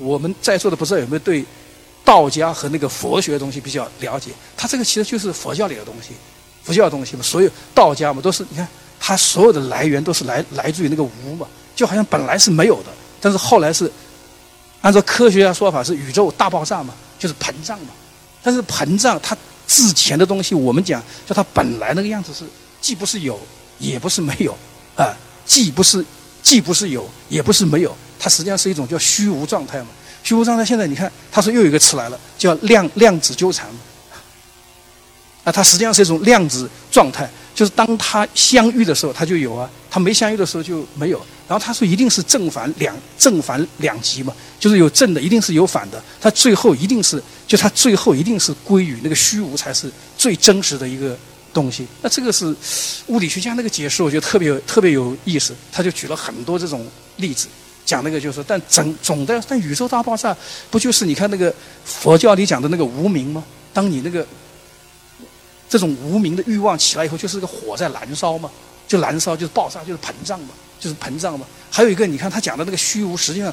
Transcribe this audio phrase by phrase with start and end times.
[0.00, 1.44] 我们在座的不知道有没有对
[2.04, 4.30] 道家和那个佛学的东西比较了解？
[4.56, 6.14] 它这个其实就是佛教里的东西，
[6.64, 7.22] 佛教的东西嘛。
[7.22, 8.66] 所有道家嘛，都是你看，
[8.98, 12.90] 它所有的来源都是来来自于那个无嘛，就好像本来是没有的，
[13.20, 13.90] 但是后来是
[14.80, 17.88] 按照科学家说法是宇宙大爆炸嘛，就是膨胀嘛。
[18.42, 19.36] 但是膨胀它
[19.66, 22.44] 之前的东西，我们讲叫它本来那个样子是
[22.80, 23.38] 既不是有
[23.78, 24.56] 也不是没有
[24.96, 25.14] 啊，
[25.44, 26.04] 既不是
[26.42, 27.94] 既不是有也不是没有。
[28.20, 29.88] 它实际上是一种叫虚无状态嘛，
[30.22, 30.64] 虚无状态。
[30.64, 33.80] 现在你看，他说又有一个词来了，叫量量子纠缠嘛。
[35.44, 41.18] 啊，它实际上是一种量子状态，就是当它相遇的时候，它就有啊；它没相遇的时候就没有。
[41.48, 46.00] 然后他说一定是正反两正反两极嘛，就是有正的，一定是有反的。
[46.20, 51.18] 它最后一定是，就它最后一定是归于那个虚无才是最真实的一个
[51.52, 51.86] 东西。
[52.02, 52.54] 那这个是
[53.08, 55.56] 物理学家那个解释，我觉得特别特别有意思。
[55.72, 57.48] 他就举了很多这种例子。
[57.84, 60.36] 讲那个就是，但整总的，但宇宙大爆炸
[60.70, 61.52] 不就是你看那个
[61.84, 63.42] 佛教里讲的那个无名吗？
[63.72, 64.26] 当你那个
[65.68, 68.50] 这种无名的欲望起来以后，就是个火在燃烧嘛，
[68.86, 71.46] 就燃烧就是爆炸，就是膨胀嘛，就是膨胀嘛。
[71.70, 73.52] 还有一个，你看他讲的那个虚无，实际上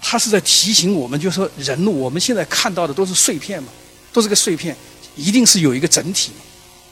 [0.00, 3.68] 他是在提醒我们，就是说人我们现在看到的都是碎片嘛，
[4.12, 4.76] 都是个碎片，
[5.14, 6.32] 一定是有一个整体，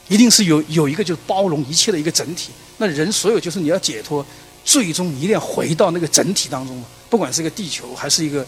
[0.07, 2.51] 一定是有有一个就是包容一切的一个整体。
[2.77, 4.25] 那人所有就是你要解脱。
[4.63, 8.45] 最终一定要回到那个整体当中不管是一个地球还是一个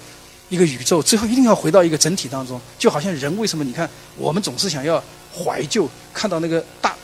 [0.50, 2.60] 一个宇宙，最后一定要回到一个整体当中。
[2.78, 5.04] 就好像人为什么你看我们总是想要
[5.36, 6.96] 怀旧，看到那个大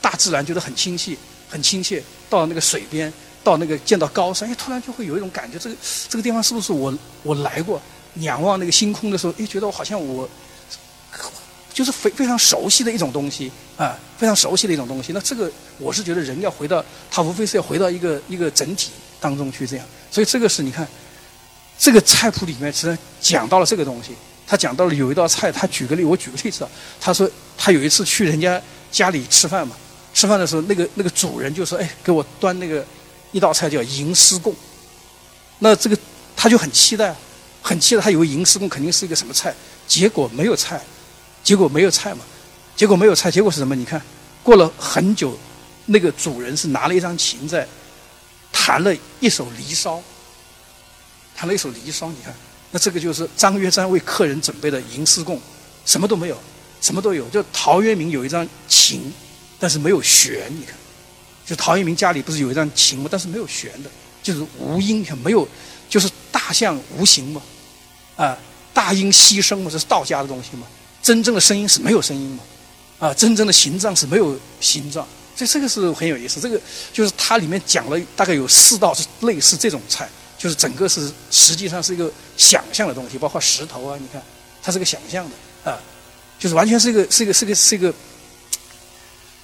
[0.00, 1.16] 大自然觉得很亲切，
[1.48, 2.02] 很亲切。
[2.30, 3.12] 到那个水边，
[3.44, 5.76] 到那个见到高山，哎，突然就会有一种感觉，这个
[6.08, 7.80] 这个地方是不是我我来过？
[8.16, 10.28] 仰望那个星空的时候，哎，觉得我好像我。
[11.74, 15.12] 就是非非常熟悉的一种东西啊，非常熟悉的一种东西。
[15.12, 19.84] 那这个我是觉得人要回到，他无非是要回到一个一个整体当中去这样。
[20.08, 20.86] 所以这个是你看，
[21.76, 24.12] 这个菜谱里面其实讲到了这个东西。
[24.46, 26.70] 他讲到了有一道菜，他举个例，我举个例子啊。
[27.00, 28.60] 他说他有一次去人家
[28.92, 29.74] 家里吃饭嘛，
[30.12, 32.84] 吃饭的时候那个那个主人就说：“哎，给我端那个
[33.32, 34.54] 一道菜叫银丝贡。”
[35.60, 35.98] 那这个
[36.36, 37.16] 他就很期待，
[37.62, 39.52] 很期待，他以为银丝贡肯定是一个什么菜，
[39.88, 40.78] 结果没有菜。
[41.44, 42.24] 结果没有菜嘛？
[42.74, 43.76] 结果没有菜，结果是什么？
[43.76, 44.02] 你看，
[44.42, 45.38] 过了很久，
[45.86, 47.68] 那个主人是拿了一张琴在
[48.50, 49.98] 弹了一首《离骚》，
[51.36, 52.06] 弹了一首《离骚》。
[52.10, 52.34] 你看，
[52.72, 55.38] 那这个就是张约章为客人准备的银丝供，
[55.84, 56.36] 什么都没有，
[56.80, 57.28] 什么都有。
[57.28, 59.12] 就陶渊明有一张琴，
[59.60, 60.50] 但是没有弦。
[60.50, 60.74] 你看，
[61.44, 63.08] 就陶渊明家里不是有一张琴吗？
[63.08, 63.90] 但是没有弦的，
[64.22, 65.46] 就是无音，没有，
[65.88, 67.42] 就是大象无形嘛，
[68.16, 68.36] 啊，
[68.72, 70.66] 大音希声嘛，这是道家的东西嘛。
[71.04, 73.06] 真正的声音是没有声音的？
[73.06, 75.06] 啊，真正的形状是没有形状，
[75.36, 76.40] 所以这个是很有意思。
[76.40, 76.58] 这个
[76.94, 84.22] 就是它里面讲了大概有四道是类似这种菜，就是整个是实际上是一个想象的东西，包括石头啊，你看
[84.62, 85.78] 它是个想象的啊，
[86.38, 87.94] 就是完全是一个是一个是一个是一个，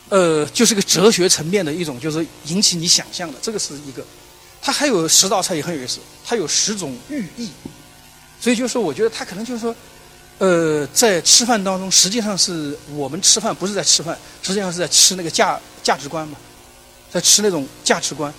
[0.09, 3.39] 呃，就是一个哲学层面的一种，就是引起你想象的。
[3.43, 4.03] 这个是一个，
[4.63, 7.51] 它还有十道菜也很有意思，它有十种寓意，
[8.41, 9.77] 所以就是说，我觉得它可能就是说。
[10.41, 16.39] 呃，在吃饭当中，实际上是我们吃饭不是在吃饭，实际上是在吃那个价价值观嘛，
[17.13, 18.33] 在吃那种价值观。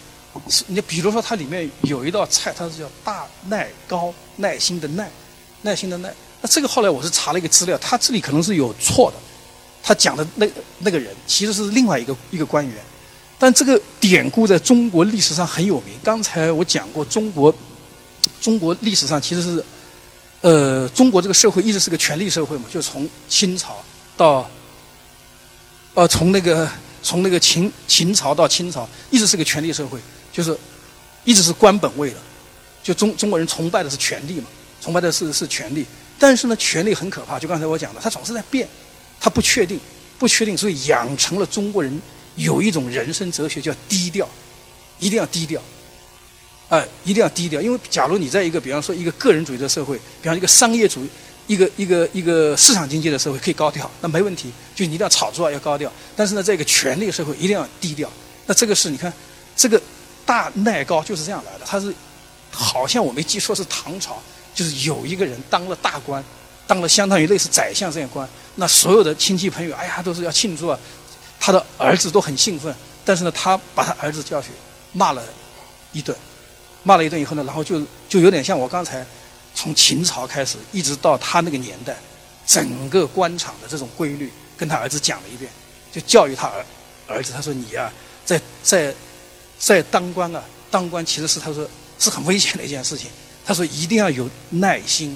[0.66, 5.12] 你比如说，它里面有一道菜，它是叫大耐高，耐心的耐，
[5.62, 6.12] 耐心的耐。
[6.42, 9.18] 那这个后来我是查了一个资料，他这里可能是有错的，
[9.84, 10.48] 他讲的那
[10.80, 12.76] 那个人其实是另外一个一个官员，
[13.38, 15.94] 但这个典故在中国历史上很有名。
[16.04, 17.54] 刚才我讲过，中国
[18.42, 19.64] 中国历史上其实是。
[20.42, 23.78] 呃，中国这个社会一直是个权力社会嘛，就从清朝
[24.18, 24.50] 到，
[25.94, 26.68] 呃，从那个
[27.04, 30.00] 从那个秦秦朝到清朝，一直是个权力社会，
[30.34, 30.58] 就是
[31.24, 32.18] 一直是官本位的，
[32.82, 34.48] 就中中国人崇拜的是权力嘛，
[34.82, 35.86] 崇拜的是是权力。
[36.18, 38.68] 但是呢，权力很可怕，就刚才我讲的，它总是在变，
[39.20, 39.80] 它不确定，
[40.18, 42.02] 不确定，所以养成了中国人
[42.36, 44.28] 有一种人生哲学叫低调，
[45.00, 45.62] 一定要低调。
[46.72, 51.10] 哎，一定要低调，因为假如你在一个，比方说一个个人主义的社会，比方一个商业主义、
[51.46, 55.92] 一个一个一个市场经济的社会，可以高调，那没问题，就你一定要炒作要高调。
[56.16, 58.10] 但是呢，这个权力社会一定要低调。
[58.46, 59.12] 那这个是你看，
[59.54, 59.82] 这个
[60.26, 61.66] 大耐高就是这样来的。
[61.66, 61.94] 他是
[62.50, 64.22] 好像我没记错是唐朝，
[64.56, 66.24] 就是有一个人当了大官，
[66.66, 68.26] 当了相当于类似宰相这样官，
[68.56, 70.80] 那所有的亲戚朋友，哎呀，都是要庆祝啊，
[71.38, 72.74] 他的儿子都很兴奋。
[73.04, 74.52] 但是呢，他把他儿子叫去
[74.94, 75.22] 骂了
[75.92, 76.18] 一顿。
[76.84, 79.06] 骂了一顿以后呢，然后就就有点像我刚才
[79.54, 81.96] 从秦朝开始，一直到他那个年代，
[82.46, 85.52] 整个官场的这种规律，跟他儿子讲了一遍，
[85.92, 86.66] 就教育他儿
[87.08, 87.92] 儿子，他说你啊，
[88.26, 88.94] 在在
[89.60, 91.68] 在当官啊，当官其实是他说
[92.00, 93.10] 是很危险的一件事情，
[93.46, 95.16] 他说一定要有耐心，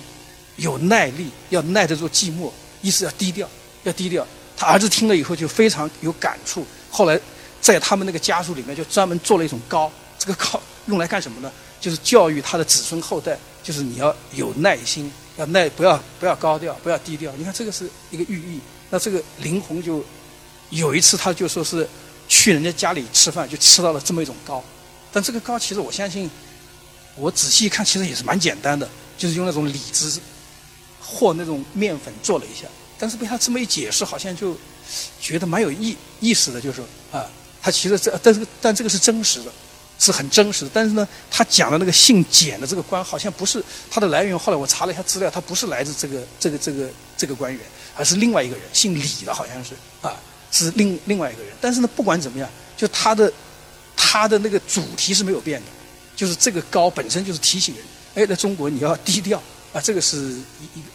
[0.57, 2.51] 有耐力，要耐得住寂寞，
[2.81, 3.49] 意思要低调，
[3.83, 4.25] 要低调。
[4.57, 7.19] 他儿子听了以后就非常有感触，后来
[7.59, 9.91] 在他们那个家族里面就专门做了一种糕，
[10.25, 11.51] 这个靠用来干什么呢？
[11.79, 17.31] 就是教育他的子孙后代，就是你要有耐心，要耐，不要不要高调，不要低调。
[17.37, 18.59] 你看这个是一个寓意。
[18.89, 20.03] 那这个林红就
[20.69, 21.87] 有一次他就说是
[22.27, 24.63] 去人家家里吃饭，就吃到了这么一种糕，
[25.11, 26.29] 但这个糕其实我相信，
[27.15, 30.19] 我仔细一看其实也是蛮简单的，就是用那种李子
[30.99, 32.67] 或那种面粉做了一下。
[32.97, 34.55] 但是被他这么一解释，好像就
[35.19, 36.81] 觉得蛮有意意思的，就是
[37.11, 37.25] 啊，
[37.61, 39.51] 他其实这，但是但这个是真实的，
[40.05, 40.71] 是很真实的。
[40.73, 44.37] 但是呢，他讲的那个姓简的这个官，好像不是他的来源。
[44.37, 47.61] 后来我查了一下资料，他不是来自这个这个这个这个官员，
[47.95, 50.15] 而是另外一个人，姓李的，好像是啊，
[50.51, 51.51] 是另另外一个人。
[51.59, 52.47] 但是呢，不管怎么样，
[52.77, 53.31] 就他的
[53.95, 55.67] 他的那个主题是没有变的，
[56.15, 57.83] 就是这个高本身就是提醒人，
[58.15, 59.41] 哎，在中国你要低调
[59.73, 60.89] 啊，这个是一一个。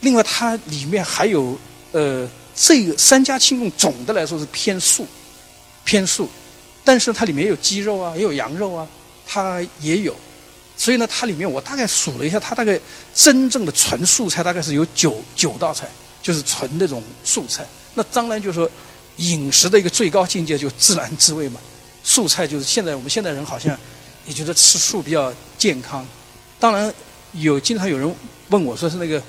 [0.00, 1.56] 另外，它里面还有，
[1.92, 5.06] 呃，这个三家庆供总的来说是偏素，
[5.84, 6.28] 偏素，
[6.84, 8.86] 但是它里面有鸡肉啊，也有羊肉啊，
[9.26, 10.14] 它也有，
[10.76, 12.78] 所以呢，它里面我大概数了一下，它大概
[13.14, 15.88] 真正的纯素菜大概是有九九道菜，
[16.22, 17.66] 就是纯那种素菜。
[17.94, 18.70] 那当然就是说，
[19.16, 21.60] 饮食的一个最高境界就自然滋味嘛。
[22.02, 23.78] 素菜就是现在我们现代人好像
[24.26, 26.06] 也觉得吃素比较健康。
[26.58, 26.92] 当然
[27.32, 28.16] 有经常有人
[28.48, 29.22] 问我说是那个。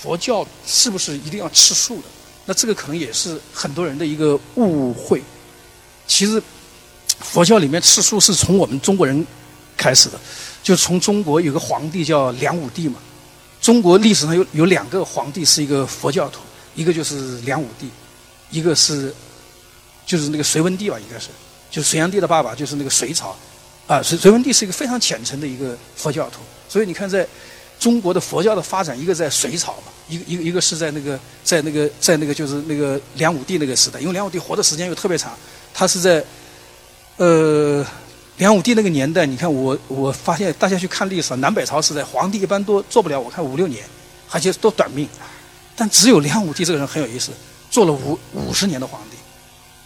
[0.00, 2.04] 佛教是不是一定要吃素的？
[2.46, 5.22] 那这个可能也是很多人的一个误会。
[6.14, 6.40] 其实，
[7.20, 9.26] 佛教里面吃素是从我们中国人
[9.78, 10.20] 开始的，
[10.62, 12.96] 就从中国有个皇帝叫梁武帝嘛。
[13.62, 16.40] 中国历史上有有两个皇帝是一个佛教徒，
[16.74, 17.88] 一个就是梁武帝，
[18.50, 19.14] 一个是
[20.04, 21.28] 就是那个隋文帝吧，应该是，
[21.70, 23.34] 就隋炀帝的爸爸就是那个隋朝，
[23.86, 27.26] 啊，隋隋文帝是一个非常虔诚的一个佛教徒，所以你看在。
[27.80, 35.36] 中国的佛教的发展，一个在隋朝嘛，一个一个一个是在那个在那个在那个就是那个梁武帝那个时代，因为梁武帝活的时间又特别长，
[35.74, 36.24] 他是在，
[37.16, 37.84] 呃，
[38.36, 43.84] 梁武帝那个年代，你看我我发现大家去看历史，南北朝时代皇帝一般都做不了，我看五六年，
[44.30, 45.08] 而且都短命，
[45.76, 47.30] 但只有梁武帝这个人很有意思，
[47.70, 49.16] 做了五五十年的皇帝，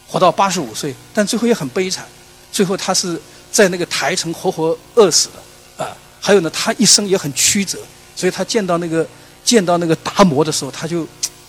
[0.08, 2.04] 活到八十五岁，但最后也很悲惨，
[2.50, 3.20] 最后他是
[3.52, 5.96] 在那个台城活活饿死的啊。
[6.20, 7.78] 还有呢，他一生也很曲折，
[8.16, 9.06] 所以他见到那个
[9.44, 11.06] 见到那个达摩的时候，他就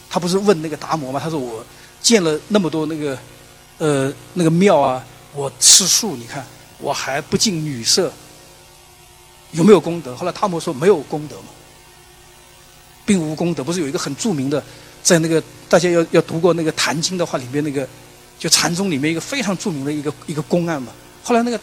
[0.09, 1.19] 他不是问那个达摩吗？
[1.23, 1.65] 他说我
[2.01, 3.17] 见了那么多那个
[3.77, 5.03] 呃那个庙啊，
[5.33, 6.45] 我吃素，你看
[6.79, 8.11] 我还不近女色，
[9.51, 10.15] 有没有功德？
[10.15, 11.49] 后来达摩说没有功德嘛，
[13.05, 13.63] 并无功德。
[13.63, 14.63] 不是有一个很著名的，
[15.01, 17.87] 在那个大家要要读过那个《坛经》的话，里面那个
[18.39, 20.91] 就禅宗里面一个非常著名的一个一个公案嘛。
[21.23, 21.59] 后来那个。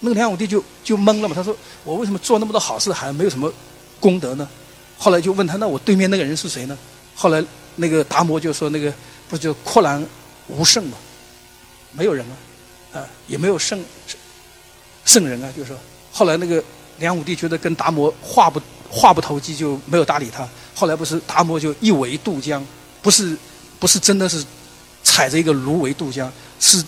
[0.00, 3.50] 那个梁武帝就就懵了嘛，他说：“我为什么做那么多好事还没有什么
[3.98, 4.46] 功德呢？”
[4.98, 6.76] 后来就问他：“那我对面那个人是谁呢？”
[7.16, 7.42] 后来
[7.76, 8.92] 那个达摩就说：“那个
[9.30, 10.04] 不就阔然
[10.48, 10.98] 无圣嘛，
[11.96, 12.24] 没有人
[12.92, 13.82] 啊，啊也没有圣
[15.04, 15.78] 圣人啊。”就是说，
[16.12, 16.62] 后来那个
[16.98, 18.60] 梁武帝觉得跟达摩话不
[18.90, 20.48] 话不投机，就没有搭理他。
[20.74, 22.64] 后来不是达摩就一苇渡江，
[23.00, 23.36] 不是
[23.78, 24.44] 不是真的是
[25.02, 26.84] 踩着一个芦苇渡江，是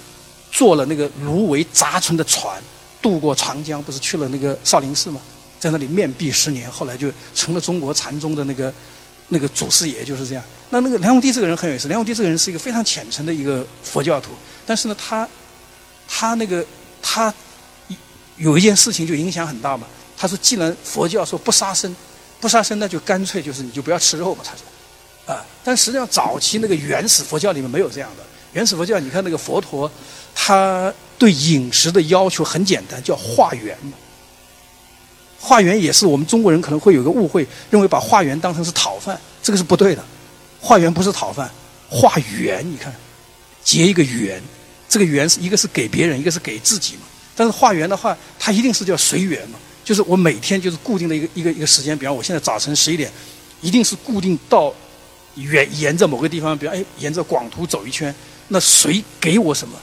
[0.51, 2.63] 坐了那个芦苇杂成的船。
[3.03, 5.21] 渡过长江，不是去了那个少林寺吗？
[5.61, 8.73] 在那里面壁十年，后来就成了中国禅宗的那个
[9.29, 10.45] 那个祖师爷，就是这样。
[10.71, 14.31] 那那个梁武帝这个人很有意思，梁武帝这个人是一个非常虔诚的一个佛教徒，
[14.65, 15.29] 但是呢，他
[16.09, 16.65] 他那个
[17.01, 17.33] 他
[18.37, 19.87] 有一件事情就影响很大嘛。
[20.17, 21.95] 他说，既然佛教说不杀生，
[22.41, 24.43] 不杀生，那就干脆就是你就不要吃肉嘛。
[24.45, 28.23] 他说，啊，但实际上早期那个原始佛教里面没有这样的。
[28.53, 29.91] 原始佛教，你看那个佛陀，
[30.35, 30.93] 他。
[31.19, 33.93] 对饮食的要求很简单，叫化缘嘛。
[35.47, 40.05] 化缘也是我们中国人可能会有个误会，认为把化缘当成是讨饭，这个是不对的。
[40.61, 41.49] 化缘不是讨饭，
[41.89, 42.93] 化缘你看，
[43.63, 44.43] 结一个缘，
[44.89, 47.03] 这个缘是一个是给别人，一个是给自己嘛。
[47.37, 53.09] 但是化缘的话，它一定是叫随缘嘛，就是我每天就是固定的一个一个一个时间，比方我现在早晨十一点，
[53.61, 54.75] 一定是固定到
[55.37, 58.13] 沿沿着某个地方，比方哎沿着广图走一圈，
[58.49, 59.79] 那谁给我什么？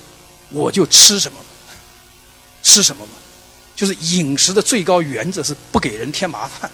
[0.50, 1.38] 我就吃什么，
[2.62, 3.12] 吃什么嘛，
[3.76, 6.70] 就是饮食的最高原则是不给人添麻烦，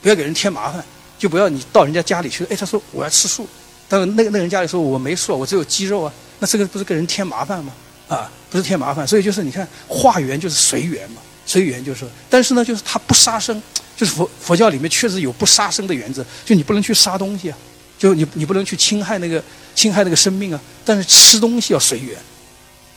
[0.00, 0.84] 不要给人添麻烦，
[1.18, 2.44] 就不要你到人家家里去。
[2.46, 3.48] 哎，他说我要吃素，
[3.88, 7.72] 但是那个那人家里说我没素，我只有鸡肉啊，那这个不是给人添麻烦吗？
[8.08, 13.62] 啊，不是添麻烦，所以就是你看化缘就是随缘嘛，随缘就是，但是呢，就是他不杀生，
[13.96, 17.56] 就是佛佛教里面确实有不杀生的原则，就你不能去杀东西啊，
[17.98, 19.42] 就你你不能去侵害那个
[19.74, 22.18] 侵害那个生命啊，但是吃东西要随缘。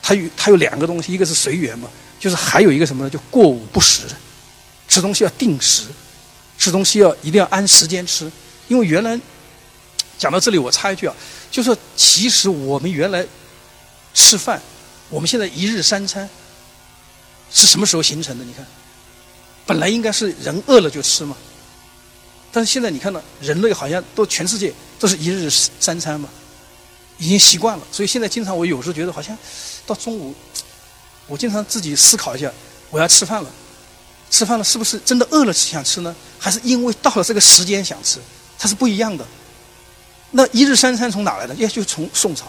[0.02, 3.10] 它有它有两个东西，一个是随缘嘛，就是还有一个什么呢？
[3.10, 4.04] 就过午不食，
[4.88, 5.84] 吃东西要定时，
[6.58, 8.32] 吃东西要一定要按时间吃。
[8.68, 9.20] 因为原来
[10.18, 11.16] 讲到这里，我插一句啊，
[11.52, 13.26] 就说其实我们原来
[14.14, 14.60] 吃饭，
[15.10, 16.28] 我们现在一日三餐
[17.52, 18.44] 是什么时候形成的？
[18.44, 18.66] 你看，
[19.66, 21.38] 本来应该是人饿了就吃嘛，
[22.52, 26.28] 但是现在你看到人类好像都全世界都是一日三餐嘛，
[27.18, 27.84] 已经习惯了。
[27.92, 29.38] 所以现在经常我有时候觉得好像
[29.86, 30.34] 到中午，
[31.28, 32.52] 我经常自己思考一下，
[32.90, 33.50] 我要吃饭了，
[34.30, 36.16] 吃饭了是不是真的饿了想吃呢？
[36.38, 38.20] 还是因为到了这个时间想吃？
[38.58, 39.26] 它是不一样的。
[40.32, 41.56] 那一日三餐从哪来的？
[41.56, 42.46] 也就从宋朝，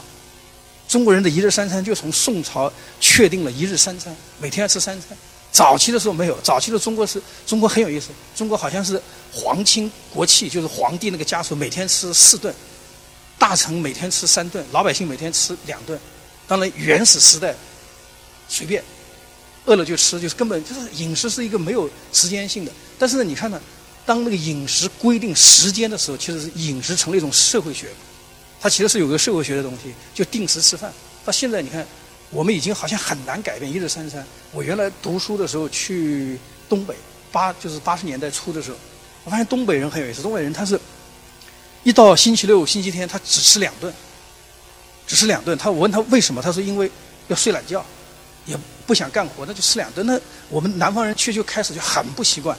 [0.88, 5.16] 中国人的一日三餐就从宋朝确定了一日三餐，每天要吃三餐。
[5.52, 9.00] 早期的时候没有，早期的中国是中国很有意思，中国好像是
[9.33, 12.54] 皇亲国戚，就是皇帝那个家属每天吃四顿，
[13.38, 15.99] 大臣每天吃三顿，老百姓每天吃两顿。
[16.47, 17.54] 当然原始时代
[18.49, 18.83] 随便，
[19.65, 22.73] 饿了就吃，就是根本就是饮食是一个没有时间性的。
[22.99, 23.61] 但是呢，你看呢？
[24.07, 27.88] 当那个饮食规定时间的时候，其实是饮食成了一种社会学，
[28.61, 30.93] 它其实是有个社会学的东西，就定时吃饭。
[31.25, 31.85] 到现在你看，
[32.31, 34.25] 我们已经好像很难改变一日三餐。
[34.53, 36.38] 我原来读书的时候去
[36.69, 36.95] 东北，
[37.33, 38.76] 八就是八十年代初的时候，
[39.25, 40.23] 我发现东北人很有意思。
[40.23, 40.81] 东北人他是，
[41.83, 43.93] 一到星期六、星期天，他只吃两顿，
[45.05, 45.59] 只吃两顿。
[45.59, 46.88] 他我问他为什么，他说因为
[47.26, 47.85] 要睡懒觉，
[48.47, 50.07] 也不想干活，那就吃两顿。
[50.07, 52.57] 那我们南方人去就开始就很不习惯。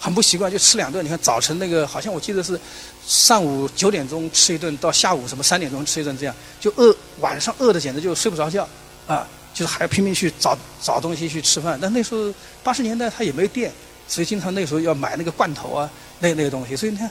[0.00, 1.04] 很不习惯，就吃两顿。
[1.04, 2.56] 你看早晨那个，好像我记得是
[3.04, 6.96] 上午九点钟吃一顿，到下午什么三点钟吃一顿，这样就饿。
[7.18, 8.68] 晚上饿的简直就睡不着觉，
[9.08, 11.76] 啊，就是还拼命去找找东西去吃饭。
[11.82, 13.72] 但那时候八十年代他也没电，
[14.06, 15.90] 所以经常那时候要买那个罐头啊，
[16.20, 16.76] 那那个东西。
[16.76, 17.10] 所以你看，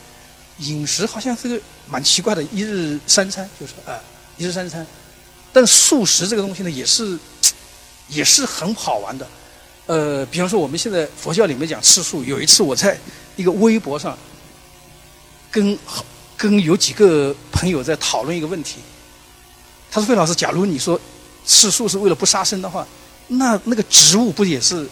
[0.60, 4.00] 饮食好像是个蛮奇怪的，一日三餐就是啊，
[4.38, 4.88] 一日三餐。
[5.52, 7.20] 但素食这个东西呢，也是
[8.10, 9.28] 也是很好玩的。
[9.86, 13.00] 呃，比方说我们现在佛教里面讲吃素，有一次我在
[13.36, 14.18] 一个微博上
[15.50, 15.78] 跟
[16.36, 18.80] 跟有几个朋友在讨论一个问题。
[19.90, 21.00] 他说：“费老师，假如你说
[21.46, 22.86] 吃素是为了不杀生的话，
[23.28, 24.88] 那那个植物不也是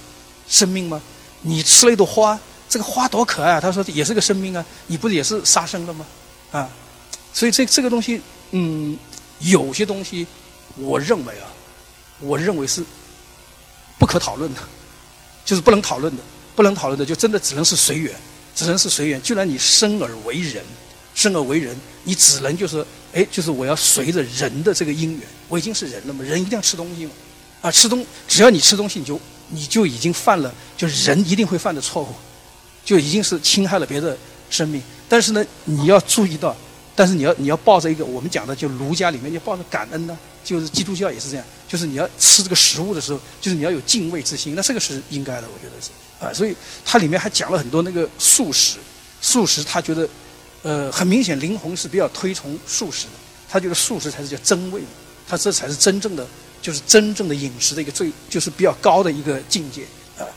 [0.48, 1.02] 生命吗？
[1.42, 3.62] 你吃了一朵花，这个花多可爱啊！
[3.62, 6.06] 他说也是个生命啊，你不也是杀生了吗？
[6.52, 6.70] 啊，
[7.34, 8.98] 所以这这个东西，嗯，
[9.40, 10.26] 有些东西，
[10.78, 11.52] 我认为啊，
[12.22, 12.84] 我认为是
[13.98, 14.62] 不可讨论的。”
[15.46, 16.24] 就是不能讨论的，
[16.56, 18.12] 不能讨论的，就真的只能是随缘，
[18.56, 19.22] 只能是随缘。
[19.22, 20.66] 既然你生而为人，
[21.14, 22.84] 生而为人，你只能就是，
[23.14, 25.22] 哎，就是我要随着人的这个因缘。
[25.48, 27.12] 我已经是人了嘛，人一定要吃东西嘛，
[27.62, 32.08] 啊，吃东，只要你吃东西，你就你就已经犯了，就是人一定会犯的错误，
[32.84, 34.18] 就已经是侵害了别的
[34.50, 34.82] 生命。
[35.08, 36.58] 但是呢，你要注意到，
[36.96, 40.18] 但是你要你要抱着一个我们讲的，就儒家里面要抱着感恩呢。
[40.44, 45.90] 就是基督教也是这样，就是你要吃这个食物的时候，就是你要有敬畏之心，那这个是应该的，我觉得是
[46.24, 46.32] 啊。
[46.32, 48.78] 所以它里面还讲了很多那个素食，
[49.20, 50.08] 素食他觉得，
[50.62, 53.14] 呃，很明显灵魂是比较推崇素食的，
[53.50, 54.84] 他觉得素食才是叫真味，
[55.28, 56.24] 他这才是真正的，
[56.62, 59.82] 就是真正的饮食的一个最，就是比较高的一个境界
[60.20, 60.30] 啊。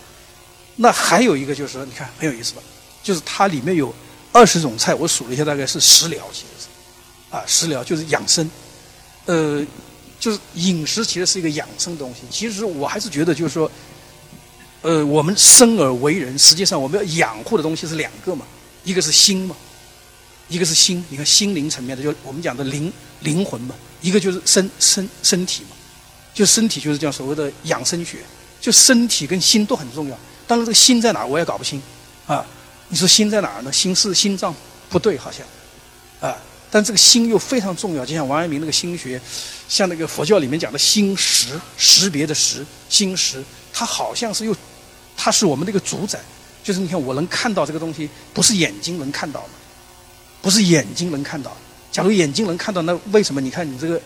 [0.77, 2.63] 那还有一个就是说，你看很有意思吧，
[3.03, 3.95] 就是它里面有
[4.33, 8.51] 二十种菜，我数了一下，大概是食疗，其实是啊，食疗就是养生，
[9.27, 9.67] 呃。
[10.21, 12.23] 就是饮食其实是一个养生东西。
[12.29, 13.71] 其实我还是觉得，就是说，
[14.83, 18.45] 呃，我们生而为人，实际上我们要养护的东西是两个嘛，
[18.83, 19.55] 一个是心嘛，
[20.49, 21.05] 一个是心。
[21.09, 25.77] 你看心灵层面的，就我们讲的灵灵魂嘛，一个就是身身身体嘛，
[26.35, 28.19] 就身体就是叫所谓的养生学，
[28.61, 30.19] 就身体跟心都很重要。
[30.49, 31.81] 当然这个心在哪我也搞不清
[32.27, 32.45] 啊。
[32.89, 33.73] 你说心在哪儿呢？
[33.73, 34.55] 心是心脏
[34.89, 35.47] 不对，好像
[36.21, 36.37] 啊。
[36.71, 39.19] 但这个心又非常重要，就像王阳明那个心学，
[39.69, 43.43] 像那个佛教里面讲的心识，识别的识，心识，
[43.73, 44.55] 它好像是又，
[45.17, 46.19] 它是我们那个主宰，
[46.63, 49.51] 就是你看我能看到这个东西，不是眼睛能看到吗？
[50.43, 51.57] 不是眼睛能看到。
[51.91, 53.99] 假如眼睛能看到，那为什么你看你这个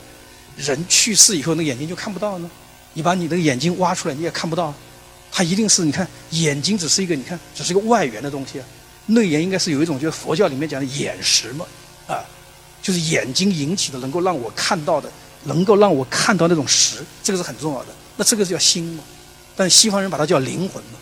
[0.57, 2.49] 人去世以后，那眼睛就看不到呢？
[2.93, 4.73] 你把你那个眼睛挖出来，你也看不到。
[5.33, 8.67] 它一定是你看眼睛只是一个你看只是一个外缘的东西啊，
[9.07, 11.65] 内缘应该是有一种就是佛教里面讲的眼识嘛，
[12.07, 12.23] 啊。
[12.83, 15.09] 就是眼睛引起的，能够让我看到的，
[15.45, 17.87] 能够让我看到那种识，这个是很重要的。
[18.17, 19.05] 那这个叫心嘛？
[19.55, 20.99] 但西方人把它叫灵魂嘛，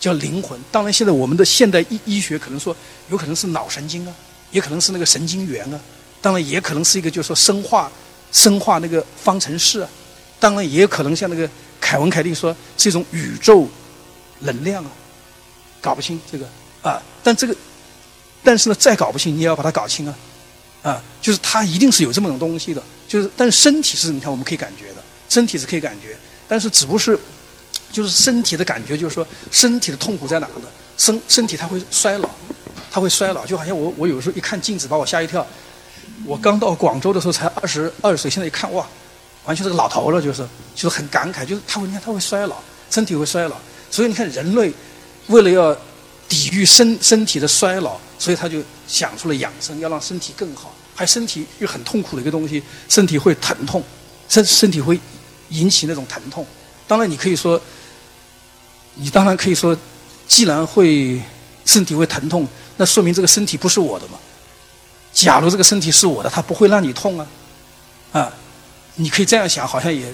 [0.00, 0.58] 叫灵魂。
[0.72, 2.74] 当然，现在我们的现代医医学可能说，
[3.10, 4.14] 有可能是脑神经啊，
[4.50, 5.78] 也可能是那个神经元啊，
[6.22, 7.92] 当然也可能是一个就是说生化
[8.32, 9.90] 生化那个方程式啊，
[10.40, 11.46] 当然也有可能像那个
[11.80, 13.68] 凯文凯利说是一种宇宙
[14.40, 14.90] 能量啊，
[15.80, 16.46] 搞不清这个
[16.82, 17.02] 啊。
[17.22, 17.56] 但这个，
[18.42, 20.14] 但是呢，再搞不清，你也要把它搞清啊。
[20.80, 26.16] 啊，就是它一定是有这么种东西的，就是但是身体是你看我们可以感觉的，身体是可以感觉，
[26.46, 27.18] 但是只不过是
[27.90, 30.68] 就是身体的感觉，就是说身体的痛苦在哪呢？
[30.96, 32.28] 身身体它会衰老，
[32.90, 35.46] 它会衰老，就好像我我有时候一看镜子把我吓一跳。
[36.24, 38.86] 我刚到广州的时候才二十二岁，现在一看哇，
[39.48, 42.56] 完全是个老头了，就是就是很感慨，就是他会你看他会衰老，
[42.90, 43.56] 身体会衰老，
[43.90, 44.70] 所以你看人类
[45.28, 45.74] 为了要
[46.28, 50.74] 抵御身身体的衰老，所以他就想出了养生，要让身体更好。
[50.94, 53.82] 还身体又很痛苦的一个东西，身体会疼痛，
[54.28, 55.00] 身身体会
[55.48, 56.44] 引起那种疼痛。
[56.86, 57.58] 当然你可以说，
[58.96, 59.74] 你当然可以说，
[60.26, 61.22] 既然会
[61.64, 64.18] 身体会疼痛，那说明这个身体不是我的嘛。
[65.12, 67.26] 假如这个身体是我的，它不会让你痛啊，
[68.12, 68.32] 啊，
[69.00, 70.12] 你可以这样想，好像也，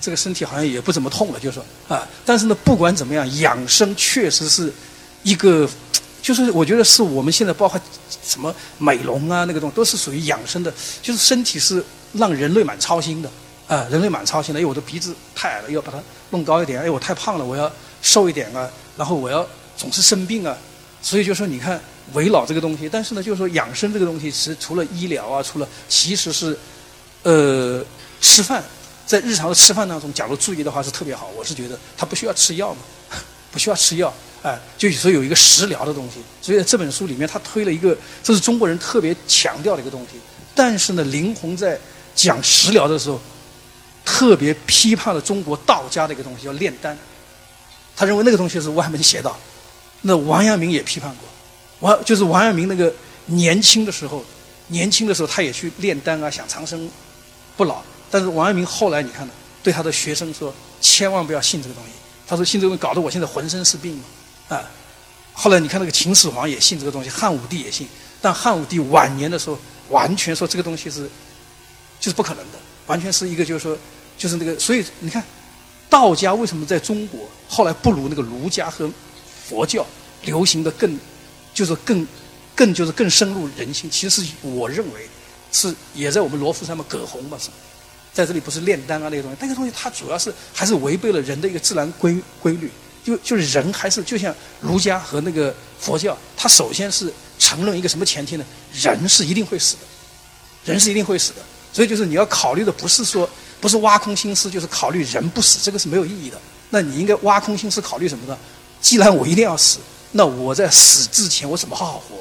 [0.00, 2.06] 这个身体好像也不怎么痛了，就是说啊。
[2.24, 4.72] 但是呢，不管怎么样，养生确实是
[5.22, 5.68] 一个，
[6.20, 7.80] 就是我觉得是我们现在包括
[8.22, 11.82] 什么美容啊，那个东西都是属于养生的，就是身体是
[12.14, 13.30] 让人类蛮操心的
[13.68, 14.60] 啊，人类蛮操心的。
[14.60, 15.98] 哎，我的鼻子太矮了，要把它
[16.30, 17.70] 弄高一点；哎，我太胖了，我要
[18.02, 18.68] 瘦一点啊。
[18.96, 20.56] 然后我要总是生病啊，
[21.00, 21.80] 所以就说你看。
[22.12, 26.58] 围绕这个东西，但是呢，就是说养生这个东西，是除了医疗啊，除了其实是，
[27.22, 27.80] 呃，
[28.20, 28.62] 吃饭，
[29.06, 31.28] 在日常的吃饭当中，假如注意的话是特别好。
[31.36, 32.80] 我是觉得他不需要吃药嘛，
[33.50, 34.12] 不需要吃药，
[34.42, 36.22] 哎，就所以有一个食疗的东西。
[36.40, 40.18] 所以在这本书里面，他推了一个，这是中国人特别强调的一个东西。
[40.54, 41.78] 但是呢，林洪在
[42.14, 43.20] 讲食疗的时候，
[44.04, 46.96] 特别批判了中国道家的一个东西，叫炼丹。
[47.96, 49.38] 他认为那个东西是歪门邪道。
[50.02, 51.28] 那王阳明也批判过。
[51.80, 52.92] 王就是王阳明那个
[53.26, 54.24] 年轻的时候，
[54.68, 56.90] 年轻的时候他也去炼丹啊，想长生
[57.56, 57.82] 不老。
[58.10, 61.90] 但是王阳明后来你看呢，对他的学生说，千万不要信这个东西。
[62.26, 64.70] 他说信这个东西搞得我现在浑身是病嘛，啊。
[65.32, 67.88] 后来你看那个秦始皇也信这个东西，汉武帝也信。
[68.20, 71.08] 但汉武帝晚年的时候，完全说这个东西是
[71.98, 73.76] 就是不可能的，完全是一个就是说
[74.18, 74.58] 就是那个。
[74.58, 75.24] 所以你看，
[75.88, 78.90] 道家为什么在中国后来不如那个儒家和
[79.48, 79.86] 佛教
[80.22, 80.98] 流行的更？
[81.52, 82.06] 就是更，
[82.54, 83.90] 更就是更深入人心。
[83.90, 85.08] 其实我认为，
[85.50, 87.50] 是也在我们罗浮山嘛，葛洪嘛是，
[88.12, 92.70] 在这里不是炼丹啊那些东西，那个东西它主要是还是违背了人的一个自然规规律。
[93.02, 98.44] 就就是人还是就像儒家和那个佛教，它首先是承认一个什么前提呢？
[98.74, 99.82] 人是一定会死的，
[100.64, 101.38] 人是一定会死的。
[101.72, 103.28] 所以就是你要考虑的不是说
[103.60, 106.38] 不是挖空心思，就是考虑人不死，这个是没有意义的。
[106.68, 108.36] 那你应该挖空心思考虑什么呢？
[108.82, 109.78] 既然我一定要死。
[110.12, 112.16] 那我在死之前，我怎么好好活？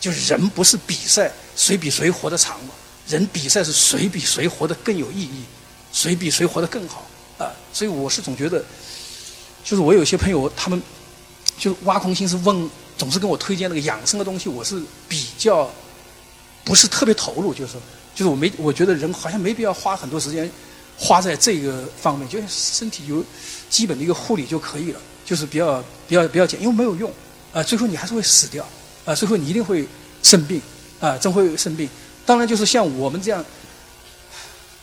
[0.00, 2.70] 就是人不是比赛谁比谁活得长嘛？
[3.08, 5.42] 人比赛是谁比谁活得更有意义，
[5.92, 7.06] 谁比谁活得更好
[7.38, 7.50] 啊？
[7.72, 8.62] 所以我是总觉得，
[9.64, 10.82] 就是我有些朋友他们
[11.58, 15.70] 就挖空心思问，总是跟我推荐那个养生的东西，我是比较
[16.64, 17.74] 不是特别投入，就是
[18.14, 20.50] 就是我没我觉得人好像没必要花很多时间
[20.96, 23.24] 花在这个方面，就身体有
[23.70, 25.00] 基本的一个护理就可以了。
[25.24, 27.12] 就是比较比较比较简，因为没有用，
[27.52, 28.66] 啊，最后你还是会死掉，
[29.04, 29.86] 啊，最后你一定会
[30.22, 30.58] 生病，
[31.00, 31.86] 啊，真会生病。
[32.28, 33.42] 当然，就是像我们这样，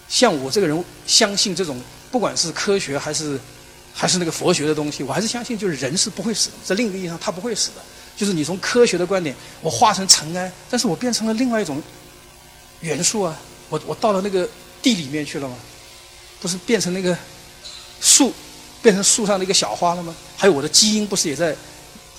[0.10, 1.80] 像我这个人相信这种，
[2.10, 3.40] 不管是科学还是
[3.94, 7.84] 还是那个佛学的东西，我还是相信，就是人是不会死的，在另一个意义上，他不会死的。
[8.18, 11.80] 就是你从科学的观点，我化成尘埃，但是我变成了另外一种
[12.80, 14.50] 元素啊，我我到了那个
[14.82, 15.56] 地里面去了吗？
[16.42, 17.16] 不是变成那个
[18.02, 18.34] 树。
[18.82, 20.16] 变成树上的一个小花了吗？
[20.38, 21.56] 还有我的基因不是也在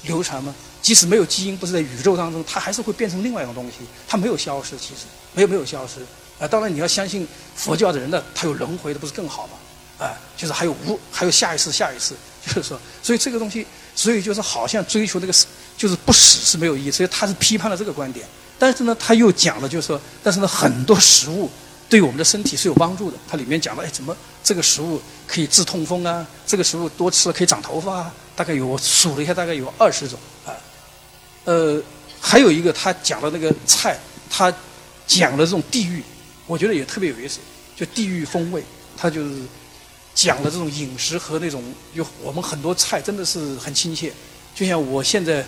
[0.02, 0.52] 流传吗？
[0.86, 5.00] 即使没有基因，不是在宇宙当中，它还是会变成另外一种东西，它没有消失，其实
[5.34, 5.94] 没有没有消失。
[6.38, 10.06] 啊，当然你要相信佛教的人呢，他有轮回的，不是更好吗？
[10.06, 12.14] 啊，就是还有无还有下一次下一次，
[12.46, 16.90] 就是说，所以这个东西，所以就是好像追求那个死，就是不死是没有意义。
[16.92, 18.24] 所以他是批判了这个观点，
[18.56, 21.50] 但是呢，他又讲了，就是说，但是呢，很多食物。
[21.88, 23.16] 对我们的身体是有帮助的。
[23.30, 26.26] 它里面讲了，哎，怎么这个食物可以治痛风啊？
[26.44, 28.14] 这个食物多吃了可以长头发啊？
[28.34, 30.50] 大概有我数了一下，大概有二十种啊。
[31.46, 31.82] 呃，
[32.20, 34.54] 还有一个他讲的那个菜，他
[35.06, 36.02] 讲的这种地域，
[36.46, 37.38] 我觉得也特别有意思，
[37.74, 38.62] 就地域风味。
[38.94, 39.34] 他就是
[40.14, 44.12] 讲的这种饮食和那种，有我们很多菜真的是很亲切。
[44.54, 45.42] 就像我现在，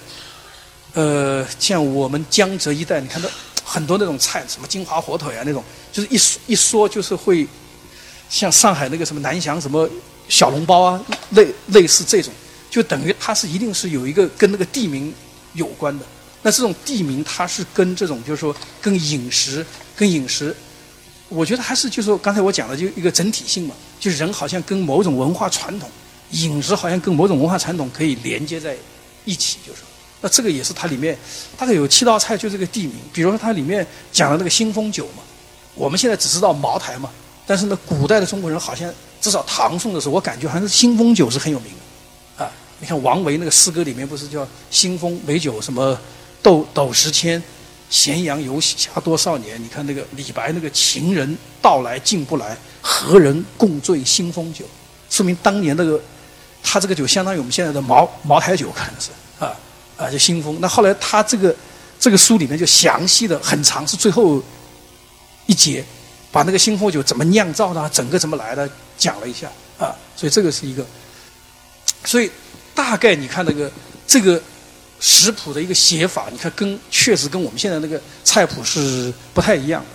[0.95, 3.29] 呃，像我们江浙一带，你看到。
[3.71, 7.47] 很多那种菜，什么金华火腿啊，那种就是一说一说就是会，
[8.31, 9.87] 像上海那个什么南翔什么
[10.27, 10.99] 小笼包啊，
[11.33, 12.33] 类类似这种，
[12.71, 15.13] 就等于它是一定是有一个跟那个地名
[15.55, 16.05] 有关的。
[16.43, 19.65] 那这种地名它是跟这种就是说跟饮食
[19.97, 20.55] 跟饮食，
[21.29, 25.91] 我觉得还是就是说刚才我讲的就一个整体性嘛，就是人好像跟某种文化传统，
[26.31, 28.77] 饮食好像跟某种文化传统可以连接在
[29.25, 29.81] 一起，就是。
[30.21, 31.17] 那这个也是它里面
[31.57, 32.95] 大概有七道菜，就这个地名。
[33.13, 35.23] 比如说它里面讲的那个新丰酒嘛，
[35.77, 37.09] 我们现在只知道茅台嘛，
[37.47, 41.79] 但是呢，古代的中国人好像至少唐宋的时候，我感觉好像是新丰酒是很有名的，
[42.81, 45.99] 你看王维那个诗歌里面不是叫“新丰美酒什么
[46.43, 47.43] 斗斗十千，
[47.91, 49.61] 咸阳游侠多少年”？
[49.63, 54.65] 你看那个李白那个“情人到来竟不来，何人共醉新丰酒”，
[55.11, 56.01] 说明当年那个
[56.63, 59.57] 他这个酒相当于我们现在的茅茅台酒，可能是啊
[59.97, 60.59] 啊，就新丰。
[60.61, 61.55] 那后来他这个。
[62.01, 64.41] 这个书里面就详细的很长，是最后
[65.47, 65.85] 一节，
[66.31, 69.93] 把那个新丰酒怎么酿造的，整个怎么来的讲了一下啊。
[70.15, 70.87] 所以这个是一个，
[72.05, 72.31] 所以
[72.79, 73.69] 大概你看那个
[74.07, 74.41] 这个
[75.01, 79.89] 食谱的一个写法，你看跟确实跟我们现在那个菜谱是不太一样的，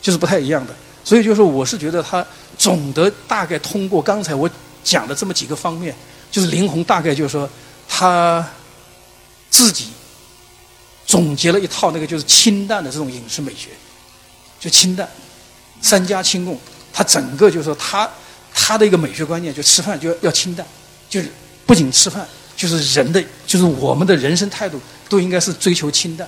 [0.00, 0.72] 就是不太一样的。
[1.02, 2.24] 所以就是，我是觉得他
[2.56, 4.48] 总的大概通过刚才我
[4.84, 5.92] 讲的这么几个方面，
[6.30, 7.50] 就是林红大概就是说
[7.88, 8.48] 他
[9.50, 9.88] 自己。
[11.04, 13.70] 总结了一套那个就是清淡的这种饮食美学，
[14.60, 15.08] 就清淡，
[15.80, 16.60] 三家清供，
[16.92, 18.06] 他整个就是说他
[18.52, 20.66] 他的一个美学观念，就吃饭就要要清淡，
[21.08, 21.32] 就是
[21.68, 22.26] 不仅吃饭，
[22.56, 26.26] 就是人的就是我们的人生态度都应该是追求清淡，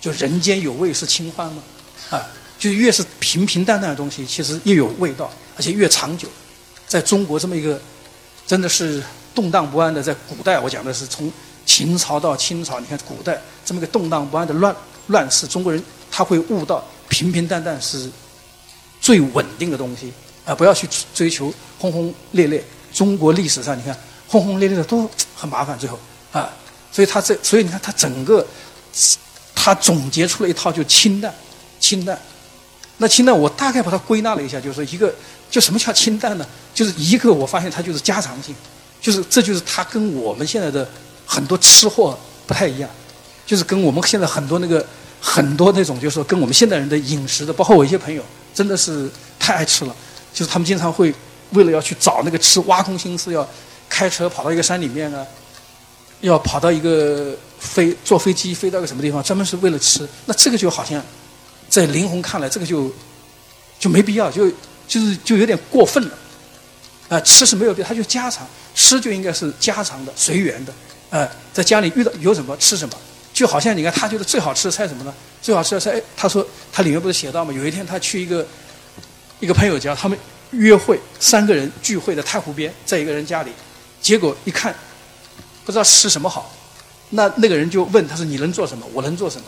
[0.00, 1.62] 就人间有味是清欢嘛，
[2.08, 2.26] 啊，
[2.58, 6.26] 就越是平平淡淡的东西，其实越有味道，而且越长久。
[6.86, 7.78] 在中国这么一个
[8.46, 9.02] 真的是
[9.34, 11.30] 动荡不安的，在古代我讲的是从。
[11.68, 14.74] 秦朝到清朝，你看古代这么个动荡不安的乱
[15.08, 18.10] 乱世，中国人他会悟到平平淡淡是
[19.02, 20.10] 最稳定的东西
[20.46, 20.54] 啊！
[20.54, 22.64] 不要去追求轰轰烈烈。
[22.90, 23.94] 中国历史上，你看
[24.28, 25.98] 轰轰烈烈的都很麻烦，最后
[26.30, 26.48] 啊，
[26.92, 28.46] 所以他这，所以你看他整个
[29.54, 31.34] 他总结出了一套就清淡，
[31.80, 32.16] 清淡。
[32.98, 35.12] 那清淡，我大概把它归纳了一下，就是一个
[35.50, 36.46] 就什么叫清淡呢？
[36.72, 38.54] 就是一个，我发现它就是家常性，
[39.00, 40.88] 就是这就是它跟我们现在的。
[41.30, 42.88] 很多吃货不太一样，
[43.44, 44.82] 就是跟我们现在很多那个
[45.20, 48.22] 很多那种，就是说跟我们现代人的饮食的，包括我一些朋友，
[48.54, 49.06] 真的是
[49.38, 49.94] 太爱吃了。
[50.32, 51.14] 就是他们经常会
[51.50, 53.46] 为了要去找那个吃，挖空心思要
[53.88, 55.26] 开车跑到一个山里面啊，
[56.20, 60.06] 要跑到一个飞坐飞机飞到一个什么地方，专门是为了吃。
[60.26, 61.02] 那这个就好像
[61.68, 62.92] 在林红看来，这个就
[63.78, 64.50] 就没必要，就
[64.86, 66.18] 就是就有点过分了。
[67.08, 70.72] 啊，吃是没有必要，他就家常吃就应该是家常的、随缘的。
[71.10, 72.94] 呃，在家里遇到有什么吃什么，
[73.32, 75.14] 就好像你看他觉得最好吃的菜什么呢？
[75.40, 77.52] 最好吃的菜，哎，他说他里面不是写到吗？
[77.52, 78.46] 有一天他去一个
[79.40, 80.18] 一个朋友家，他们
[80.50, 83.50] 约会，三个人聚会在太湖边，在一个人家里，
[84.00, 84.74] 结果一看
[85.64, 86.50] 不知道吃什么好，
[87.10, 88.86] 那那个人就问他说：“你能做什么？
[88.92, 89.46] 我能做什么？”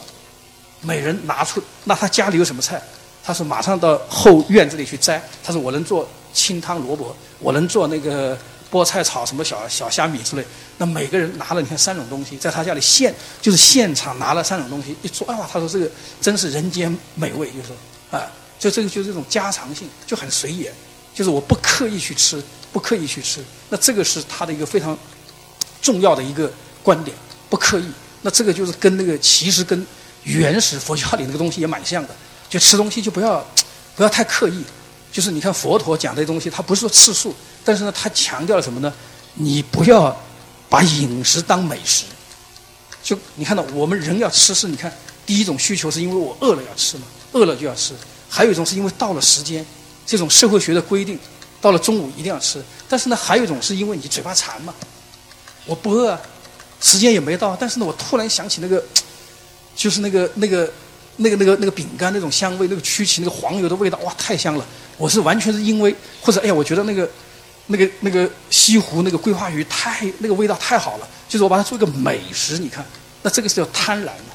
[0.83, 2.83] 每人拿出那他家里有什么菜？
[3.23, 8.37] 他说：“马上到后院子里去摘。”他说：“我能做清汤萝卜，我能做那个。”
[8.71, 10.47] 菠菜炒什么小小虾米之类，
[10.79, 17.75] 那每个人拿了你看三种东西，在他家里现就是现场拿了三种东西一做，啊，他说这个真是人间美味，就说
[18.17, 20.73] 啊，就这个就是这种家常性，就很随缘，
[21.13, 22.41] 就是我不刻意去吃，
[22.73, 24.97] 不刻意去吃，那这个是他的一个非常
[25.83, 26.51] 重要的一个
[26.83, 27.17] 观点，
[27.49, 27.85] 不刻意。
[28.23, 29.87] 那这个就是跟那个其实跟
[30.25, 32.15] 原始佛教里那个东西也蛮像的，
[32.49, 33.45] 就吃东西就不要
[33.97, 34.63] 不要太刻意。
[35.11, 38.93] 就是你看佛陀讲这些东西，他不是说吃素，但是呢，他强调了什么呢？
[39.35, 40.17] 你不要
[40.69, 42.05] 把饮食当美食。
[43.03, 44.93] 就你看到我们人要吃，是你看
[45.27, 47.95] 第一种需求是因为我饿了要吃嘛，饿了就要吃；
[48.29, 49.65] 还有一种是因为到了时间，
[50.07, 51.19] 这种社会学的规定，
[51.61, 52.63] 到了中午一定要吃。
[52.89, 54.75] 但是呢，还有一种是因为你嘴巴馋嘛，
[55.67, 56.19] 我不饿，
[56.81, 58.83] 时间也没到，但是呢，我突然想起那个，
[59.77, 60.73] 就是那个那个
[61.17, 64.65] 那个那个那个饼干那种香味，那个曲奇那个黄油的味道，哇，太香了。
[64.97, 67.09] 我是完全是因为，或者哎呀，我觉得那个、
[67.67, 72.59] 那个、那个西湖那个桂花鱼太那个味道太好了，就是我把它做一个美食。
[72.59, 72.85] 你看，
[73.23, 74.35] 那这个是叫贪婪嘛？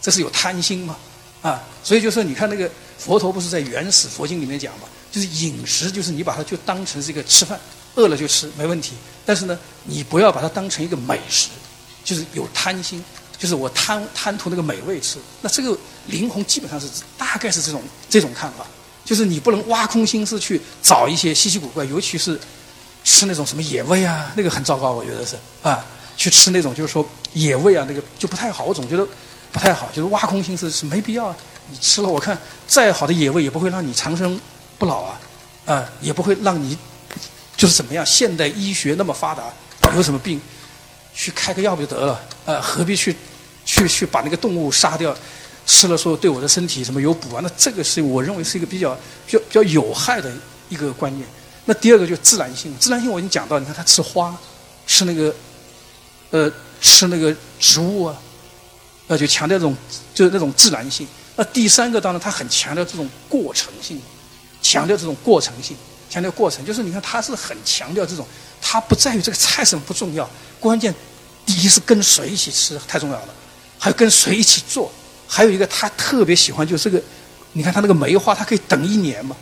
[0.00, 0.96] 这是有贪心嘛？
[1.40, 7.58] 啊，所以就是你看那个佛陀不是在原始佛经里面讲嘛，就是饮食就是你把它就当成是一个吃饭，
[7.94, 8.92] 饿了就吃没问题，
[9.24, 11.48] 但是呢，你不要把它当成一个美食，
[12.04, 13.02] 就是有贪心，
[13.38, 15.18] 就是我贪贪图那个美味吃。
[15.40, 18.66] 那这个灵魂基本上是大概是这种这种看法。
[19.04, 22.38] 就是你不能挖空心思去找一些稀奇古怪，尤其是
[23.04, 25.82] 吃那种什么野味啊，那个很糟糕，我觉得是啊，
[26.14, 28.64] 去吃那种就是说野味啊，那个就不太好。
[28.64, 29.08] 我总觉得
[29.50, 31.34] 不太好，就是挖空心思是没必要。
[31.70, 34.38] 你吃了，我看再好的野味也不会让你长生
[34.78, 35.20] 不老啊，
[35.66, 36.78] 啊，也不会让你
[37.56, 38.06] 就是怎么样。
[38.06, 39.42] 现代医学那么发达，
[39.96, 40.40] 有什么病
[41.12, 42.20] 去开个药不就得了？
[42.46, 43.14] 啊，何必去
[43.64, 45.14] 去去把那个动物杀掉？
[45.66, 47.40] 吃了说对我的身体什么有补啊？
[47.42, 48.94] 那这个是我认为是一个比较
[49.26, 50.32] 比较比较有害的
[50.70, 51.28] 一个观念。
[51.66, 54.34] 那第二个就自然性，自然性我已经讲到，你看他吃花，
[54.86, 55.34] 吃那个，
[56.30, 58.16] 呃，吃那个植物啊，
[59.08, 59.76] 那就强调这种
[60.14, 61.06] 就是那种自然性。
[61.36, 64.00] 那第三个当然他很强调这种过程性，
[64.68, 65.74] 强调这种过程性，
[66.10, 68.26] 强调过程，就是你看他是很强调这种，
[68.60, 70.28] 他不在于这个菜什么不重要，
[70.60, 70.94] 关键
[71.46, 73.28] 第一是跟谁一起吃太重要了，
[73.78, 74.92] 还有跟谁一起做，
[75.26, 77.02] 还有一个他特别喜欢就是这个，
[77.54, 79.34] 你看他那个梅花，他可以等一年嘛，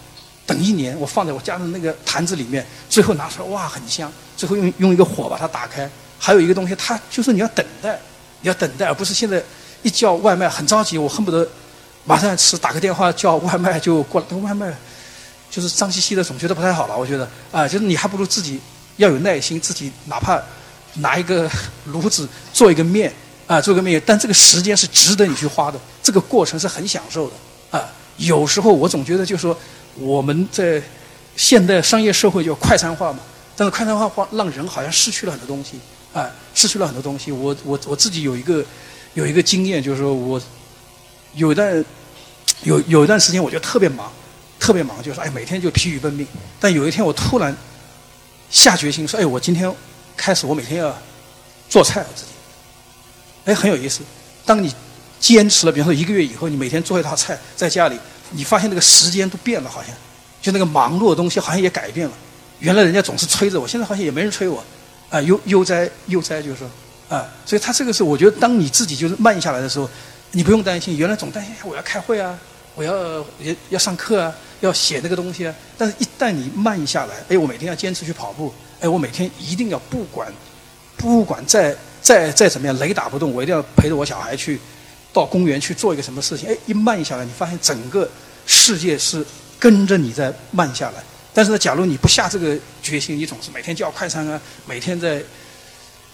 [0.46, 7.98] 等一年，我放在我家的那个坛子里面，最后拿出来哇很香，最后用用一个火把它打开，还有一个东西，他就是你要等待，
[8.42, 9.42] 你要等待，而不是现在
[9.82, 11.48] 一叫外卖很着急，我恨不得。
[12.08, 14.26] 马上吃，打个电话叫外卖就过来。
[14.30, 14.72] 那外卖
[15.56, 16.94] 就是脏兮兮的，总觉得不太好了。
[16.94, 18.60] 我觉得啊，就是你还不如自己
[18.98, 20.38] 要有耐心，自己哪怕
[20.96, 21.50] 拿一个
[21.86, 23.10] 炉子做一个面
[23.46, 24.02] 啊，做个面。
[24.04, 27.88] 但这个时间是值得你去花的，这个过程是很享受的啊。
[28.18, 29.58] 有时候我总觉得，就是说
[29.94, 30.82] 我们在
[31.36, 33.20] 现代商业社会就快餐化嘛，
[33.56, 35.80] 但是快餐化化让人好像失去了很多东西
[36.12, 37.32] 啊，失去了很多东西。
[37.32, 38.62] 我我我自己有一个
[39.14, 40.38] 有一个经验，就是说我
[41.32, 41.82] 有一段。
[42.62, 44.10] 有有一段时间，我就特别忙，
[44.58, 46.26] 特别忙，就是哎，每天就疲于奔命。
[46.58, 47.54] 但有一天，我突然
[48.50, 49.72] 下决心说：“哎，我今天
[50.16, 50.96] 开始，我每天要
[51.68, 52.32] 做菜我自己。”
[53.46, 54.00] 哎，很有意思。
[54.44, 54.74] 当你
[55.20, 57.98] 坚持了，比方说一个月以后，你每天做一道菜在家里，
[58.30, 59.94] 你发现那个时间都变了，好像
[60.40, 62.14] 就那个忙碌的东西好像也改变了。
[62.58, 64.64] 原来人家总是催着我，现在好像也没人催我。
[65.10, 66.68] 啊，悠悠哉悠哉，就是说
[67.08, 69.88] 啊，所以他这个是我觉得，当你自己就是慢下来的时候。
[70.32, 72.36] 你不用担心，原来总担心我要开会啊，
[72.74, 75.54] 我要要要上课啊，要写那个东西啊。
[75.76, 80.32] 但是，一旦你慢下来，哎，我每天要坚持去跑步，哎，我每天一定要不管
[80.96, 84.58] 不管再再再怎么样雷打不动，我一定要陪着我小孩去
[85.12, 86.48] 到公园去做一个什么事情。
[86.48, 88.08] 哎，一慢下来，你发现整个
[88.46, 89.24] 世界是
[89.58, 91.02] 跟着你在慢下来。
[91.32, 95.22] 但是呢，假如你不下这个决心，你总是每天叫快餐啊，每天在。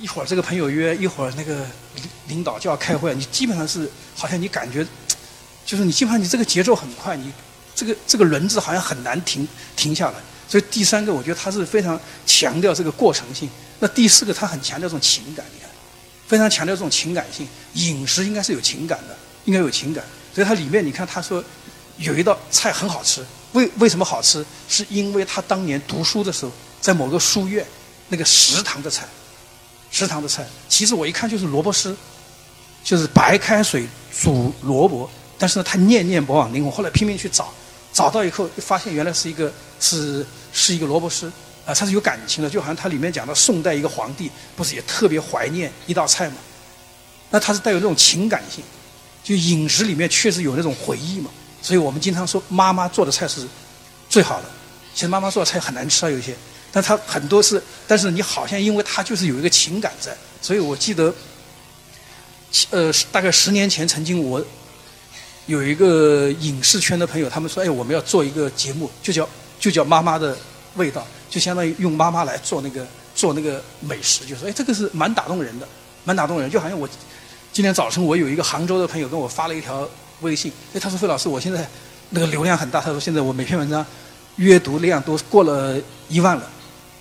[0.00, 1.54] 一会儿这个朋友约，一会儿那个
[1.94, 4.84] 领领导就要开会，你基本上是好像你感觉，
[5.64, 7.30] 就是你基本上你这个节奏很快，你
[7.74, 10.14] 这个这个轮子好像很难停停下来。
[10.48, 13.48] 所以第三个，我觉得他是非常强调这个过程性。
[13.78, 15.68] 那第四个，他很强调这种情感，你看，
[16.26, 17.48] 非常强调这种情感性。
[17.74, 20.04] 饮食应该是有情感的，应该有情感。
[20.34, 21.42] 所以它里面你看，他说
[21.96, 24.44] 有一道菜很好吃，为为什么好吃？
[24.68, 27.66] 是因为他当年读书的时候，在某个书院
[28.08, 29.06] 那个食堂的菜。
[29.90, 31.94] 食堂的菜，其实我一看就是萝卜丝，
[32.82, 33.86] 就是白开水
[34.22, 35.10] 煮萝卜。
[35.38, 37.52] 但是呢，他念念不忘灵魂，后来拼命去找，
[37.92, 41.30] 找到以后发现原来是一个是是一个萝卜丝
[41.66, 46.36] 啊，它是有感情的，就好像它里面讲到宋代一个皇帝不是也特别怀念一道菜嘛？
[47.30, 48.62] 那它是带有这种情感性，
[49.22, 51.30] 就饮食里面确实有那种回忆嘛。
[51.60, 53.46] 所以我们经常说妈妈做的菜是
[54.08, 54.46] 最好的，
[54.94, 56.34] 其实妈妈做的菜很难吃啊，有些。
[56.72, 61.14] 但他很多是，但是你好像因为他就是有一个情感在，所以我记得，
[62.70, 64.42] 呃，大概十年前曾经我
[65.46, 69.28] 有一个影视圈的朋友，他们说，哎，我们要做一个节目，就叫
[69.58, 70.36] 就叫妈妈的
[70.76, 75.66] 味道，就相当于用妈妈来做那个做那个美食，就说，哎，这个是蛮打动人的，
[76.04, 76.88] 蛮打动人，就好像我
[77.52, 79.88] 今天早晨我有一个杭州的朋友跟我发了一条
[80.20, 81.68] 微信，哎，他说费老师，我现在
[82.10, 83.84] 那个流量很大，他说现在我每篇文章
[84.36, 85.76] 阅读量都过了
[86.08, 86.48] 一万了。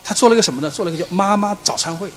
[0.03, 0.69] 他做了个什么呢？
[0.69, 2.09] 做了个叫“妈妈早餐会”。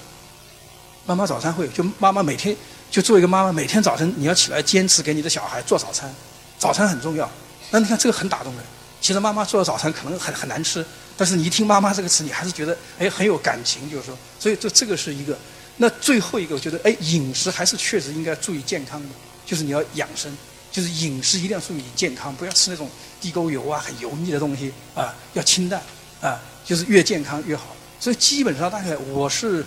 [1.07, 2.57] 妈妈早餐会，就妈妈每天
[2.91, 6.13] 就做一个妈妈，每天早晨你要起来坚持给你的小孩做早餐，
[6.59, 7.31] 早餐很重要。
[7.71, 8.65] 那你看这个很打动人。
[9.01, 10.85] 其实妈妈做的早餐可能很很难吃，
[11.17, 15.37] 但是你一听“妈妈”这个词，你还是觉得哎很有感情，就是说，所以这这个是一个。
[15.77, 19.09] 那最后一个，我觉得哎饮食还是确实应该注意健康的，
[19.45, 20.35] 就是你要养生，
[20.73, 22.89] 就是饮食一定要注意健康，不要吃那种
[23.21, 25.83] 地沟油啊、很油腻的东西啊，要清淡
[26.21, 26.41] 啊。
[26.65, 29.63] 就是越健康越好，所以基本上大概我是，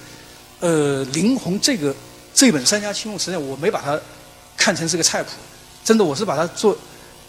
[0.60, 1.96] 呃，林红这个
[2.38, 4.00] 这本《三家青目》，实际上我没把它
[4.56, 5.32] 看成是个菜谱，
[5.84, 6.78] 真的我是把它做，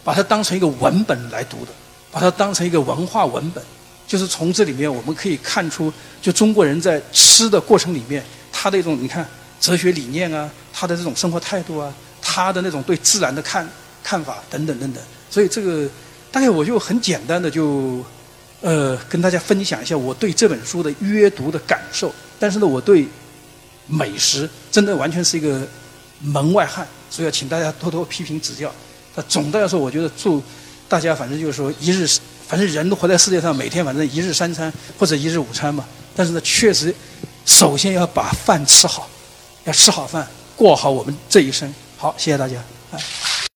[0.05, 1.73] 把它当成一个文本来读的，
[2.12, 3.64] 把它当成一个文化文本，
[4.07, 5.90] 就是从这里面我们可以看出，
[6.21, 9.27] 就中国人在吃的过程里面，他的一种你看
[9.59, 11.90] 哲学理念啊，他的这种生活态度啊，
[12.21, 13.66] 他的那种对自然的看
[14.05, 15.88] 看法等等等等，所以这个
[16.31, 18.05] 大概我就很简单的就。
[18.61, 22.12] 呃，跟大家分享一下我对这本书的阅读的感受。
[22.40, 23.07] 但是呢，我对
[23.88, 25.66] 美食真的完全是一个
[26.20, 28.72] 门外汉，所以要请大家多多批评指教。
[29.16, 30.40] 那总的来说，我觉得祝
[30.88, 32.07] 大家反正就是说一日，
[32.46, 35.85] 反正人都活在世界上，每天反正一日三餐或者一日午餐嘛。
[36.14, 36.94] 但是呢，确实
[37.44, 39.09] 首先要把饭吃好，
[39.64, 41.72] 要吃好饭，过好我们这一生。
[41.96, 42.57] 好，谢谢大家。
[42.92, 43.38] 哎。